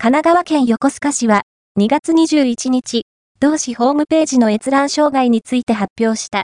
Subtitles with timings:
[0.00, 1.42] 神奈川県横須賀市は
[1.76, 3.02] 2月21日、
[3.40, 6.36] 同市ホームページの閲覧障害について発表した。